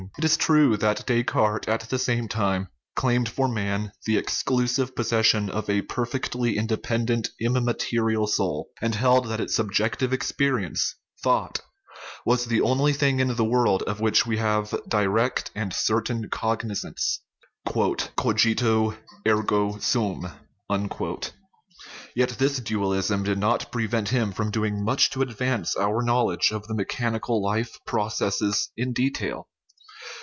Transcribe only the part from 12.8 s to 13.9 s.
thing in the world